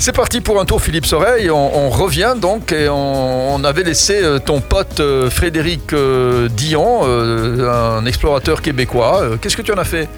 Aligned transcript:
C'est 0.00 0.16
parti 0.16 0.40
pour 0.40 0.58
un 0.58 0.64
tour 0.64 0.80
Philippe 0.80 1.04
Soreille. 1.04 1.50
On, 1.50 1.90
revient 1.90 2.34
donc 2.34 2.72
et 2.72 2.88
on, 2.88 3.62
avait 3.64 3.82
laissé 3.82 4.22
euh, 4.22 4.38
ton 4.38 4.62
pote 4.62 4.98
euh, 4.98 5.28
Frédéric 5.28 5.92
euh, 5.92 6.48
Dion, 6.48 7.02
un 7.04 8.06
explorateur 8.06 8.62
québécois. 8.62 9.36
Qu'est-ce 9.42 9.58
que 9.58 9.62
tu 9.62 9.72
en 9.72 9.76
as 9.76 9.84
fait? 9.84 10.08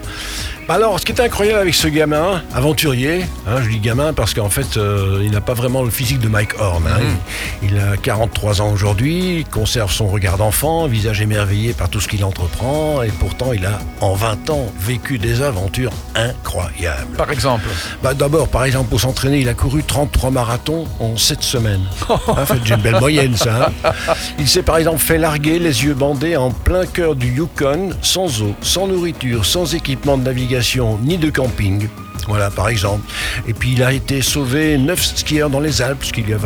Alors, 0.69 0.99
ce 0.99 1.05
qui 1.05 1.11
est 1.11 1.19
incroyable 1.21 1.59
avec 1.59 1.75
ce 1.75 1.87
gamin, 1.87 2.41
aventurier, 2.55 3.25
hein, 3.45 3.61
je 3.61 3.69
dis 3.69 3.79
gamin 3.79 4.13
parce 4.13 4.33
qu'en 4.33 4.49
fait, 4.49 4.77
euh, 4.77 5.19
il 5.23 5.31
n'a 5.31 5.41
pas 5.41 5.53
vraiment 5.53 5.83
le 5.83 5.89
physique 5.91 6.19
de 6.19 6.29
Mike 6.29 6.59
Horn. 6.59 6.83
hein. 6.87 6.99
il, 7.61 7.71
il 7.71 7.77
a 7.77 7.97
43 7.97 8.61
ans 8.61 8.71
aujourd'hui, 8.71 9.39
il 9.39 9.45
conserve 9.45 9.91
son 9.91 10.07
regard 10.07 10.37
d'enfant, 10.37 10.87
visage 10.87 11.21
émerveillé 11.21 11.73
par 11.73 11.89
tout 11.89 11.99
ce 11.99 12.07
qu'il 12.07 12.23
entreprend, 12.23 13.03
et 13.03 13.09
pourtant, 13.09 13.51
il 13.53 13.65
a, 13.65 13.77
en 14.01 14.13
20 14.13 14.49
ans, 14.51 14.71
vécu 14.79 15.17
des 15.19 15.41
aventures 15.41 15.91
incroyables. 16.15 17.17
Par 17.17 17.29
exemple 17.29 17.65
Bah, 18.01 18.13
D'abord, 18.13 18.47
par 18.47 18.63
exemple, 18.63 18.89
pour 18.89 19.01
s'entraîner, 19.01 19.39
il 19.39 19.49
a 19.49 19.53
couru 19.53 19.83
33 19.83 20.31
marathons 20.31 20.85
en 20.99 21.17
7 21.17 21.43
semaines. 21.43 21.83
Hein, 22.35 22.45
fait 22.45 22.59
déjà 22.59 22.75
une 22.75 22.81
belle 22.81 22.99
moyenne, 22.99 23.35
ça. 23.35 23.69
hein. 23.85 23.93
Il 24.39 24.47
s'est 24.47 24.63
par 24.63 24.77
exemple 24.77 24.99
fait 24.99 25.17
larguer 25.17 25.59
les 25.59 25.83
yeux 25.83 25.93
bandés 25.93 26.35
en 26.37 26.51
plein 26.51 26.85
cœur 26.85 27.15
du 27.15 27.27
Yukon, 27.27 27.89
sans 28.01 28.41
eau, 28.41 28.53
sans 28.61 28.87
nourriture, 28.87 29.45
sans 29.45 29.75
équipement 29.75 30.17
de 30.17 30.23
navigation, 30.23 30.52
ni 31.01 31.17
de 31.17 31.29
camping. 31.29 31.87
Voilà, 32.27 32.49
par 32.49 32.69
exemple. 32.69 33.01
Et 33.49 33.53
puis, 33.53 33.73
il 33.73 33.83
a 33.83 33.91
été 33.91 34.21
sauvé 34.21 34.77
9 34.77 35.03
skieurs 35.03 35.49
dans 35.49 35.59
les 35.59 35.81
Alpes, 35.81 36.05
ce 36.05 36.13
qui 36.13 36.21
lui 36.21 36.33
a 36.33 36.37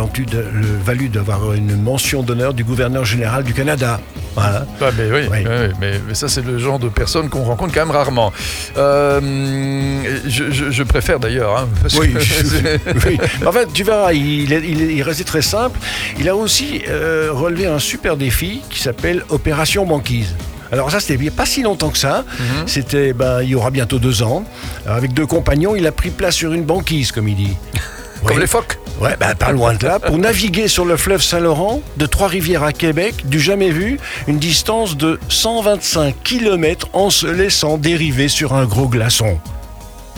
valu 0.83 1.07
d'avoir 1.09 1.53
une 1.53 1.79
mention 1.79 2.23
d'honneur 2.23 2.55
du 2.55 2.63
gouverneur 2.63 3.05
général 3.05 3.43
du 3.43 3.53
Canada. 3.53 3.99
Voilà. 4.33 4.65
Ah, 4.81 4.85
mais 4.97 5.03
oui, 5.11 5.27
Oui. 5.31 5.37
oui, 5.45 5.67
mais, 5.79 6.01
mais 6.07 6.13
ça 6.15 6.27
c'est 6.29 6.43
le 6.43 6.57
genre 6.57 6.79
de 6.79 6.89
personnes 6.89 7.29
qu'on 7.29 7.43
rencontre 7.43 7.73
quand 7.75 7.85
même 7.85 7.91
rarement. 7.95 8.31
Euh, 8.77 10.01
je, 10.27 10.51
je- 10.51 10.71
je 10.71 10.83
préfère 10.83 11.19
d'ailleurs. 11.19 11.57
hein, 11.57 11.67
Oui, 11.99 12.13
oui. 13.07 13.17
En 13.45 13.51
fait, 13.51 13.71
tu 13.73 13.83
verras, 13.83 14.13
il, 14.13 14.51
est- 14.53 14.63
il, 14.67 14.81
est- 14.81 14.93
il 14.95 15.01
restait 15.03 15.23
très 15.23 15.41
simple. 15.41 15.79
Il 16.19 16.27
a 16.29 16.35
aussi 16.35 16.81
euh, 16.87 17.29
relevé 17.31 17.67
un 17.67 17.79
super 17.79 18.17
défi 18.17 18.61
qui 18.69 18.79
s'appelle 18.81 19.23
Opération 19.29 19.85
Banquise. 19.85 20.35
Alors 20.71 20.91
ça, 20.91 20.99
c'était 20.99 21.15
il 21.15 21.21
n'y 21.21 21.27
a 21.27 21.31
pas 21.31 21.45
si 21.45 21.61
longtemps 21.63 21.89
que 21.89 21.97
ça. 21.97 22.23
C'était, 22.65 23.13
ben, 23.13 23.41
il 23.41 23.49
y 23.49 23.55
aura 23.55 23.71
bientôt 23.71 23.99
deux 23.99 24.23
ans. 24.23 24.43
Avec 24.87 25.13
deux 25.13 25.25
compagnons, 25.25 25.75
il 25.75 25.85
a 25.87 25.91
pris 25.91 26.09
place 26.09 26.35
sur 26.35 26.53
une 26.53 26.63
banquise, 26.63 27.11
comme 27.11 27.27
il 27.27 27.35
dit. 27.35 27.53
Comme 28.25 28.35
Oui. 28.37 28.41
les 28.41 28.47
phoques. 28.47 28.79
Ouais, 28.99 29.15
ben, 29.19 29.35
pas 29.35 29.51
loin 29.51 29.75
de 29.75 29.85
là, 29.85 29.99
pour 29.99 30.17
naviguer 30.17 30.67
sur 30.67 30.85
le 30.85 30.97
fleuve 30.97 31.21
Saint-Laurent, 31.21 31.81
de 31.97 32.05
Trois-Rivières 32.07 32.63
à 32.63 32.73
Québec, 32.73 33.13
du 33.25 33.39
jamais 33.39 33.69
vu, 33.69 33.99
une 34.27 34.39
distance 34.39 34.97
de 34.97 35.19
125 35.29 36.15
km 36.23 36.87
en 36.93 37.11
se 37.11 37.27
laissant 37.27 37.77
dériver 37.77 38.27
sur 38.27 38.53
un 38.55 38.65
gros 38.65 38.87
glaçon. 38.87 39.37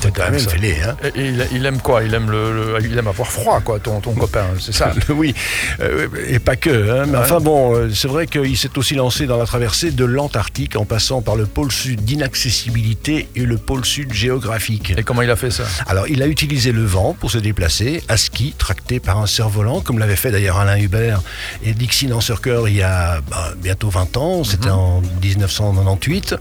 C'est 0.01 0.13
quand 0.13 0.29
même 0.29 0.39
ça. 0.39 0.49
fêlé, 0.49 0.75
hein 0.85 0.95
Et 1.15 1.27
il, 1.27 1.47
il 1.53 1.65
aime 1.65 1.79
quoi? 1.81 2.03
Il 2.03 2.13
aime, 2.13 2.29
le, 2.29 2.53
le- 2.77 2.85
il 2.85 2.97
aime 2.97 3.07
avoir 3.07 3.29
froid, 3.31 3.59
quoi, 3.61 3.79
ton, 3.79 3.99
ton 3.99 4.13
copain, 4.13 4.45
c'est 4.59 4.73
ça? 4.73 4.93
Oui, 5.09 5.33
euh, 5.81 6.07
et 6.27 6.39
pas 6.39 6.55
que. 6.55 6.69
hein, 6.69 7.05
mais 7.07 7.17
Ouais. 7.17 7.23
enfin 7.23 7.39
bon, 7.39 7.75
euh, 7.75 7.89
c'est 7.93 8.07
vrai 8.07 8.27
qu'il 8.27 8.57
s'est 8.57 8.77
aussi 8.77 8.95
lancé 8.95 9.25
dans 9.25 9.37
la 9.37 9.45
traversée 9.45 9.91
de 9.91 10.05
l'Antarctique 10.05 10.75
en 10.75 10.85
passant 10.85 11.21
par 11.21 11.35
le 11.35 11.45
pôle 11.45 11.71
sud 11.71 12.03
d'inaccessibilité 12.03 13.27
et 13.35 13.41
le 13.45 13.57
pôle 13.57 13.85
sud 13.85 14.13
géographique. 14.13 14.93
Et 14.97 15.03
comment 15.03 15.21
il 15.21 15.29
a 15.31 15.35
fait 15.35 15.51
ça? 15.51 15.63
Alors, 15.87 16.07
il 16.07 16.21
a 16.23 16.27
utilisé 16.27 16.71
le 16.71 16.83
vent 16.85 17.15
pour 17.19 17.31
se 17.31 17.37
déplacer, 17.37 18.03
à 18.07 18.17
ski, 18.17 18.53
tracté 18.57 18.99
par 18.99 19.17
un 19.19 19.27
cerf-volant, 19.27 19.81
comme 19.81 19.99
l'avait 19.99 20.15
fait 20.15 20.31
d'ailleurs 20.31 20.57
Alain 20.57 20.77
Hubert 20.77 21.21
et 21.63 21.73
Dixie 21.73 22.07
Lancercœur 22.07 22.67
il 22.69 22.75
y 22.77 22.81
a 22.83 23.21
bah, 23.29 23.53
bientôt 23.57 23.89
20 23.89 24.17
ans, 24.17 24.43
c'était 24.43 24.69
en 24.69 25.01
1998. 25.21 26.35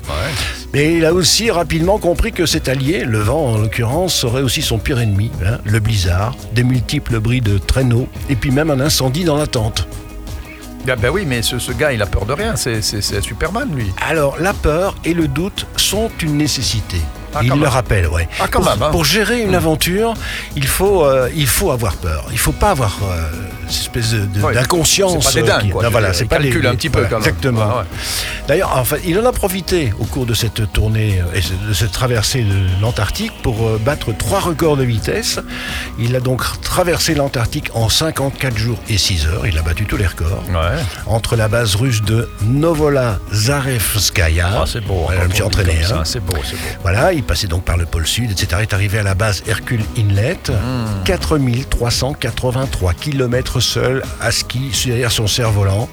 Mais 0.75 0.95
il 0.95 1.05
a 1.05 1.12
aussi 1.12 1.51
rapidement 1.51 1.98
compris 1.98 2.33
que 2.33 2.47
cet 2.47 2.69
allié, 2.69 3.05
le 3.05 3.19
vent 3.19 3.47
en 3.48 3.58
l'occurrence, 3.58 4.14
serait 4.14 4.42
aussi 4.42 4.62
son 4.62 4.78
pire 4.78 5.00
ennemi, 5.00 5.30
hein, 5.44 5.58
le 5.64 5.80
blizzard, 5.80 6.34
des 6.54 6.64
multiples 6.64 7.18
bris 7.20 7.41
de 7.41 7.58
traîneaux, 7.58 8.08
et 8.28 8.36
puis 8.36 8.50
même 8.50 8.70
un 8.70 8.80
incendie 8.80 9.24
dans 9.24 9.36
la 9.36 9.46
tente. 9.46 9.88
Ah, 10.90 10.96
Ben 10.96 11.10
oui, 11.10 11.24
mais 11.27 11.42
ce, 11.42 11.58
ce 11.58 11.72
gars, 11.72 11.92
il 11.92 12.00
a 12.00 12.06
peur 12.06 12.24
de 12.24 12.32
rien, 12.32 12.56
c'est 12.56 12.80
Superman, 13.20 13.68
lui. 13.74 13.92
Alors, 14.08 14.38
la 14.40 14.55
peur 14.55 14.95
et 15.05 15.12
le 15.12 15.28
doute 15.28 15.67
sont 15.77 16.11
une 16.23 16.36
nécessité. 16.39 16.98
Ah, 17.34 17.40
il 17.42 17.50
le 17.50 17.68
rappelle, 17.68 18.06
ouais. 18.08 18.28
Ah, 18.40 18.46
quand 18.50 18.61
pour, 18.61 18.70
même, 18.70 18.83
hein. 18.83 18.90
pour 18.90 19.05
gérer 19.05 19.42
une 19.42 19.55
aventure, 19.55 20.14
il 20.56 20.66
faut, 20.66 21.05
euh, 21.05 21.28
il 21.34 21.46
faut 21.46 21.70
avoir 21.70 21.94
peur. 21.96 22.24
Il 22.33 22.39
faut 22.39 22.52
pas 22.52 22.70
avoir 22.70 22.96
euh, 23.02 23.28
cette 23.68 23.83
espèce 23.83 24.12
de- 24.12 24.27
de- 24.27 24.55
d'inconscience. 24.55 25.28
C'est 25.30 25.40
pas 25.42 25.46
des 25.46 25.50
euh, 25.52 25.58
dingues, 25.62 25.72
quoi. 25.72 25.83
Non, 25.83 25.90
voilà, 25.90 26.12
c'est 26.12 26.24
pas 26.24 26.36
il 26.38 26.42
les- 26.44 26.48
calcule 26.50 26.67
un 26.67 26.74
petit 26.74 26.88
peu, 26.90 27.00
voilà, 27.00 27.08
quand 27.11 27.20
même. 27.20 27.28
Exactement. 27.28 27.61
Ah, 27.70 27.78
ouais. 27.80 27.84
D'ailleurs, 28.48 28.77
en 28.77 28.84
fait, 28.84 29.00
il 29.05 29.18
en 29.18 29.27
a 29.27 29.33
profité 29.33 29.92
au 29.98 30.05
cours 30.05 30.24
de 30.27 30.33
cette 30.34 30.72
tournée 30.72 31.22
et 31.34 31.40
de 31.68 31.72
cette 31.74 31.92
traversée 31.92 32.42
de 32.42 32.80
l'Antarctique 32.80 33.33
pour 33.42 33.67
euh, 33.68 33.78
battre 33.84 34.12
trois 34.17 34.40
records 34.40 34.77
de 34.78 34.84
vitesse. 34.84 35.38
Il 35.98 36.17
a 36.17 36.20
donc 36.20 36.42
traversé 36.62 37.14
l'Antarctique 37.14 37.70
en 37.74 37.88
54 37.90 38.56
jours 38.56 38.78
et 38.88 38.96
6 38.96 39.27
heures. 39.27 39.46
Il 39.46 39.58
a 39.58 39.62
battu 39.62 39.84
tous 39.84 39.96
les 39.98 40.06
records 40.06 40.42
Ouais. 40.48 40.80
entre 41.06 41.36
la 41.36 41.48
base 41.48 41.74
russe 41.77 42.02
de 42.02 42.28
Novola 42.42 43.18
Zarevskaya. 43.33 44.48
Ah, 44.62 44.64
c'est 44.67 44.80
beau. 44.80 45.06
Je 45.22 45.28
me 45.28 45.33
suis 45.34 45.42
entraîné. 45.42 45.78
hein. 45.92 46.02
C'est 46.05 46.20
beau, 46.24 46.36
c'est 46.44 46.52
beau. 46.56 46.62
Voilà, 46.83 47.12
il 47.18 47.24
passait 47.24 47.46
donc 47.48 47.64
par 47.64 47.77
le 47.77 47.84
pôle 47.84 48.06
sud, 48.06 48.30
etc. 48.30 48.46
Il 48.58 48.62
est 48.62 48.73
arrivé 48.73 48.98
à 48.98 49.02
la 49.02 49.14
base 49.14 49.42
Hercule 49.46 49.83
Inlet, 49.98 50.39
Hmm. 50.48 51.05
4383 51.05 52.95
km 52.95 53.61
seul 53.61 54.02
à 54.20 54.30
ski 54.30 54.70
derrière 54.86 55.11
son 55.12 55.27
cerf-volant. 55.27 55.89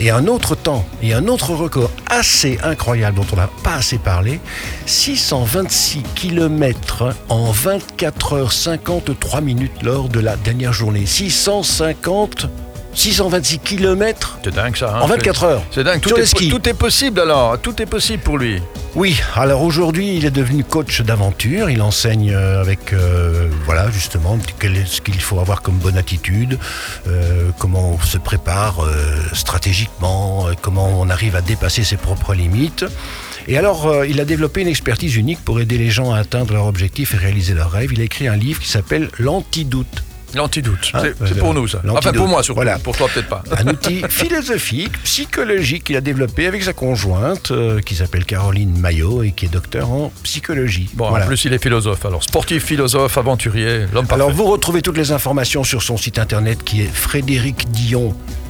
Et 0.00 0.10
un 0.10 0.26
autre 0.26 0.54
temps, 0.54 0.84
et 1.02 1.14
un 1.14 1.28
autre 1.28 1.50
record 1.54 1.90
assez 2.10 2.58
incroyable 2.62 3.16
dont 3.18 3.26
on 3.32 3.36
n'a 3.36 3.48
pas 3.62 3.74
assez 3.74 3.98
parlé, 3.98 4.40
626 4.86 6.02
km 6.14 7.14
en 7.28 7.50
24 7.50 8.32
heures 8.34 8.52
53 8.52 9.40
minutes 9.40 9.82
lors 9.82 10.08
de 10.08 10.20
la 10.20 10.36
dernière 10.36 10.72
journée. 10.72 11.06
650, 11.06 12.46
626 12.94 13.58
km 13.60 14.38
C'est 14.44 14.54
dingue, 14.54 14.76
ça. 14.76 14.96
hein. 14.96 15.00
en 15.02 15.06
24 15.06 15.44
heures. 15.44 15.62
C'est 15.70 15.84
dingue. 15.84 16.00
Tout 16.00 16.10
Sur 16.10 16.18
est, 16.18 16.22
les 16.22 16.26
skis. 16.26 16.48
tout 16.48 16.68
est 16.68 16.74
possible, 16.74 17.20
alors. 17.20 17.58
Tout 17.60 17.80
est 17.80 17.86
possible 17.86 18.22
pour 18.22 18.38
lui. 18.38 18.62
Oui, 18.94 19.18
alors 19.34 19.62
aujourd'hui, 19.62 20.16
il 20.16 20.26
est 20.26 20.30
devenu 20.30 20.64
coach 20.64 21.00
d'aventure. 21.00 21.70
Il 21.70 21.80
enseigne 21.80 22.32
euh, 22.34 22.60
avec, 22.60 22.92
euh, 22.92 23.48
voilà, 23.64 23.90
justement, 23.90 24.38
quel 24.58 24.76
est 24.76 24.86
ce 24.86 25.00
qu'il 25.00 25.18
faut 25.20 25.40
avoir 25.40 25.62
comme 25.62 25.76
bonne 25.76 25.96
attitude, 25.96 26.58
euh, 27.08 27.50
comment 27.58 27.92
on 27.92 27.98
se 28.00 28.18
prépare 28.18 28.84
euh, 28.84 28.92
stratégiquement, 29.32 30.46
comment 30.60 31.00
on 31.00 31.08
arrive 31.08 31.36
à 31.36 31.40
dépasser 31.40 31.84
ses 31.84 31.96
propres 31.96 32.34
limites. 32.34 32.84
Et 33.48 33.56
alors, 33.56 33.86
euh, 33.86 34.06
il 34.06 34.20
a 34.20 34.24
développé 34.26 34.60
une 34.60 34.68
expertise 34.68 35.16
unique 35.16 35.40
pour 35.42 35.58
aider 35.60 35.78
les 35.78 35.90
gens 35.90 36.12
à 36.12 36.18
atteindre 36.18 36.52
leurs 36.52 36.66
objectifs 36.66 37.14
et 37.14 37.16
réaliser 37.16 37.54
leurs 37.54 37.70
rêves. 37.70 37.90
Il 37.92 38.00
a 38.00 38.04
écrit 38.04 38.28
un 38.28 38.36
livre 38.36 38.60
qui 38.60 38.68
s'appelle 38.68 39.08
L'antidoute. 39.18 40.04
L'antidoute. 40.34 40.90
Hein, 40.94 41.02
c'est 41.24 41.36
euh, 41.36 41.40
pour 41.40 41.54
nous, 41.54 41.68
ça. 41.68 41.80
Enfin, 41.88 42.12
pour 42.12 42.28
moi, 42.28 42.42
surtout. 42.42 42.56
Voilà. 42.56 42.78
Pour 42.78 42.96
toi, 42.96 43.08
peut-être 43.12 43.28
pas. 43.28 43.42
Un 43.58 43.66
outil 43.68 44.02
philosophique, 44.08 44.92
psychologique 45.04 45.84
qu'il 45.84 45.96
a 45.96 46.00
développé 46.00 46.46
avec 46.46 46.62
sa 46.62 46.72
conjointe, 46.72 47.50
euh, 47.50 47.80
qui 47.80 47.94
s'appelle 47.94 48.24
Caroline 48.24 48.78
Maillot 48.78 49.22
et 49.22 49.32
qui 49.32 49.46
est 49.46 49.48
docteur 49.48 49.90
en 49.90 50.12
psychologie. 50.22 50.88
Bon, 50.94 51.08
Voilà. 51.08 51.24
en 51.24 51.28
plus, 51.28 51.44
il 51.44 51.52
est 51.52 51.62
philosophe. 51.62 52.04
Alors, 52.06 52.22
sportif, 52.22 52.64
philosophe, 52.64 53.16
aventurier, 53.18 53.80
l'homme 53.92 54.06
parfait. 54.06 54.14
Alors 54.14 54.30
vous 54.30 54.44
retrouvez 54.44 54.82
toutes 54.82 54.96
les 54.96 55.12
informations 55.12 55.64
sur 55.64 55.82
son 55.82 55.96
site 55.96 56.18
internet 56.18 56.62
qui 56.64 56.82
est 56.82 56.90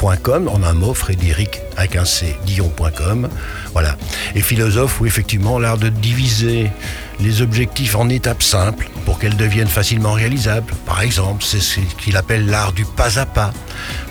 frédéricdion.com, 0.03 0.49
en 0.49 0.63
un 0.65 0.73
mot, 0.75 0.95
frédéric 0.95 1.61
avec 1.77 1.97
un 1.97 2.05
C, 2.05 2.37
dion.com. 2.45 3.29
Voilà. 3.73 3.97
Et 4.35 4.41
philosophe, 4.41 5.01
où 5.01 5.07
effectivement 5.07 5.59
l'art 5.59 5.79
de 5.79 5.89
diviser 5.89 6.71
les 7.21 7.41
objectifs 7.41 7.95
en 7.95 8.09
étapes 8.09 8.43
simples 8.43 8.89
pour 9.05 9.19
qu'elles 9.19 9.37
deviennent 9.37 9.69
facilement 9.69 10.13
réalisables. 10.13 10.73
Par 10.87 11.03
exemple, 11.03 11.45
c'est 11.45 11.61
ce 11.61 11.79
qu'il 11.99 12.17
appelle 12.17 12.47
l'art 12.47 12.73
du 12.73 12.85
pas 12.85 13.19
à 13.21 13.27
pas. 13.27 13.53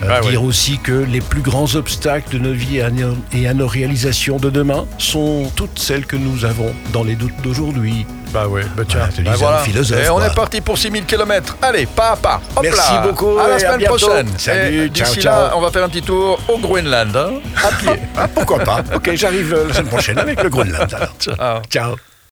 Euh, 0.02 0.08
Ah 0.10 0.20
dire 0.20 0.42
aussi 0.42 0.78
que 0.78 0.92
les 0.92 1.20
plus 1.20 1.42
grands 1.42 1.74
obstacles 1.74 2.32
de 2.32 2.38
nos 2.38 2.52
vies 2.52 2.78
et 2.78 2.82
à 2.82 2.90
nos- 2.90 3.16
et 3.34 3.46
à 3.46 3.54
nos 3.54 3.66
réalisations 3.66 4.38
de 4.38 4.48
demain 4.50 4.86
sont 4.98 5.50
toutes 5.56 5.78
celles 5.78 6.06
que 6.06 6.16
nous 6.16 6.44
avons 6.46 6.72
dans 6.92 7.04
les 7.04 7.14
doutes 7.16 7.40
d'aujourd'hui. 7.42 8.06
Bah 8.32 8.46
oui, 8.48 8.62
bah 8.74 8.84
tiens. 8.88 9.10
Voilà, 9.36 9.58
bah 9.58 9.62
philosophe, 9.62 10.06
Et 10.06 10.08
on 10.08 10.14
quoi. 10.14 10.26
est 10.26 10.34
parti 10.34 10.60
pour 10.62 10.78
6000 10.78 11.04
km. 11.04 11.58
Allez, 11.60 11.84
pas 11.84 12.12
à 12.12 12.16
pas. 12.16 12.40
Hop 12.56 12.62
Merci 12.62 12.92
là. 12.94 13.02
beaucoup 13.06 13.38
À 13.38 13.46
la 13.48 13.54
à 13.56 13.58
semaine 13.58 13.82
prochaine. 13.84 14.28
Salut, 14.38 14.88
D'ici 14.88 15.20
ciao, 15.20 15.34
là, 15.34 15.48
ciao. 15.50 15.58
on 15.58 15.60
va 15.60 15.70
faire 15.70 15.81
un 15.82 15.88
petit 15.88 16.02
tour 16.02 16.38
au 16.48 16.58
Groenland. 16.58 17.16
hein, 17.16 17.30
à 17.64 17.68
pied. 17.76 18.00
Ah, 18.16 18.28
pourquoi 18.28 18.58
pas 18.60 18.82
Ok, 18.94 19.10
j'arrive 19.14 19.52
euh, 19.54 19.68
la 19.68 19.74
semaine 19.74 19.88
prochaine 19.88 20.18
avec 20.18 20.42
le 20.42 20.48
Groenland 20.50 20.92
alors. 20.94 21.14
Ciao. 21.18 21.62
Ciao. 21.70 22.11